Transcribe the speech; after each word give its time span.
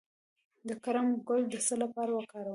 د 0.67 0.69
کرم 0.83 1.07
ګل 1.27 1.41
د 1.51 1.55
څه 1.65 1.73
لپاره 1.83 2.11
وکاروم؟ 2.13 2.49